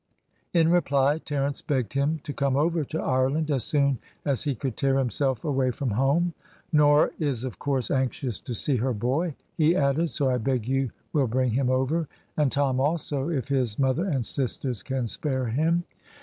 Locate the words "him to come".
1.93-2.55